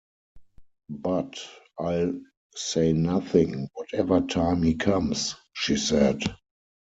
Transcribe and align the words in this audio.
“But 0.89 1.39
I’ll 1.79 2.19
say 2.55 2.91
nothing, 2.91 3.69
whatever 3.75 4.19
time 4.21 4.63
he 4.63 4.73
comes,” 4.73 5.35
she 5.53 5.77
said. 5.77 6.23